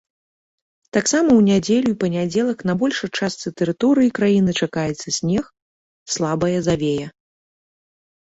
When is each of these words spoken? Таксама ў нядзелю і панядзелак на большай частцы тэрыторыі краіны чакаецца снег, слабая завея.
Таксама 0.95 1.21
ў 1.35 1.41
нядзелю 1.49 1.89
і 1.91 1.97
панядзелак 2.03 2.63
на 2.69 2.73
большай 2.83 3.09
частцы 3.19 3.47
тэрыторыі 3.61 4.11
краіны 4.19 4.51
чакаецца 4.67 5.07
снег, 5.19 5.45
слабая 6.15 6.57
завея. 6.69 7.07